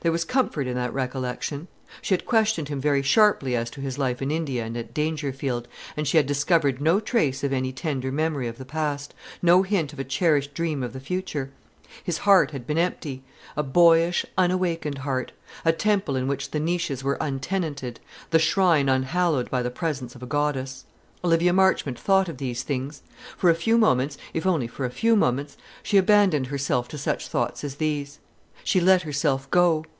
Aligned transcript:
There 0.00 0.12
was 0.12 0.24
comfort 0.24 0.68
in 0.68 0.76
that 0.76 0.94
recollection. 0.94 1.66
She 2.02 2.14
had 2.14 2.24
questioned 2.24 2.68
him 2.68 2.80
very 2.80 3.02
sharply 3.02 3.56
as 3.56 3.68
to 3.70 3.80
his 3.80 3.98
life 3.98 4.22
in 4.22 4.30
India 4.30 4.64
and 4.64 4.76
at 4.76 4.94
Dangerfield, 4.94 5.66
and 5.96 6.06
she 6.06 6.16
had 6.18 6.24
discovered 6.26 6.80
no 6.80 7.00
trace 7.00 7.42
of 7.42 7.52
any 7.52 7.72
tender 7.72 8.12
memory 8.12 8.46
of 8.46 8.58
the 8.58 8.64
past, 8.64 9.12
no 9.42 9.62
hint 9.64 9.92
of 9.92 9.98
a 9.98 10.04
cherished 10.04 10.54
dream 10.54 10.84
of 10.84 10.92
the 10.92 11.00
future. 11.00 11.50
His 12.04 12.18
heart 12.18 12.52
had 12.52 12.64
been 12.64 12.78
empty: 12.78 13.24
a 13.56 13.64
boyish, 13.64 14.24
unawakened 14.38 14.98
heart: 14.98 15.32
a 15.64 15.72
temple 15.72 16.14
in 16.14 16.28
which 16.28 16.52
the 16.52 16.60
niches 16.60 17.02
were 17.02 17.18
untenanted, 17.20 17.98
the 18.30 18.38
shrine 18.38 18.88
unhallowed 18.88 19.50
by 19.50 19.62
the 19.64 19.68
presence 19.70 20.14
of 20.14 20.22
a 20.22 20.26
goddess. 20.26 20.84
Olivia 21.24 21.52
Marchmont 21.52 21.98
thought 21.98 22.28
of 22.28 22.36
these 22.38 22.62
things. 22.62 23.02
For 23.36 23.50
a 23.50 23.54
few 23.66 23.76
moments, 23.76 24.16
if 24.32 24.46
only 24.46 24.68
for 24.68 24.84
a 24.84 24.90
few 24.90 25.16
moments, 25.16 25.56
she 25.82 25.96
abandoned 25.96 26.46
herself 26.46 26.86
to 26.86 26.98
such 26.98 27.26
thoughts 27.26 27.64
as 27.64 27.74
these. 27.76 28.20
She 28.64 28.80
let 28.80 29.02
herself 29.02 29.50
go. 29.50 29.86